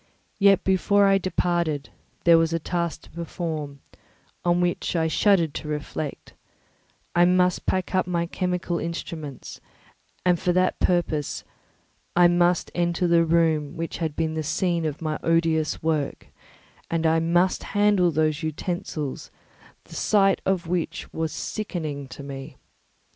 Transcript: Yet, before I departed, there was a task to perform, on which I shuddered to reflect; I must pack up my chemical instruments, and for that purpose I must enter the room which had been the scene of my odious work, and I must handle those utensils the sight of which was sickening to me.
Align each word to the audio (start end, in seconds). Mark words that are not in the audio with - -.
Yet, 0.39 0.63
before 0.63 1.05
I 1.05 1.19
departed, 1.19 1.91
there 2.23 2.39
was 2.39 2.53
a 2.53 2.57
task 2.57 3.03
to 3.03 3.11
perform, 3.11 3.81
on 4.43 4.59
which 4.59 4.95
I 4.95 5.05
shuddered 5.07 5.53
to 5.53 5.67
reflect; 5.67 6.33
I 7.15 7.25
must 7.25 7.67
pack 7.67 7.93
up 7.93 8.07
my 8.07 8.25
chemical 8.25 8.79
instruments, 8.79 9.61
and 10.25 10.39
for 10.39 10.53
that 10.53 10.79
purpose 10.79 11.43
I 12.15 12.27
must 12.27 12.71
enter 12.73 13.05
the 13.05 13.23
room 13.25 13.77
which 13.77 13.99
had 13.99 14.15
been 14.15 14.33
the 14.33 14.41
scene 14.41 14.85
of 14.85 15.03
my 15.03 15.19
odious 15.21 15.83
work, 15.83 16.29
and 16.89 17.05
I 17.05 17.19
must 17.19 17.61
handle 17.77 18.09
those 18.09 18.41
utensils 18.41 19.29
the 19.83 19.93
sight 19.93 20.41
of 20.47 20.65
which 20.65 21.13
was 21.13 21.31
sickening 21.31 22.07
to 22.07 22.23
me. 22.23 22.57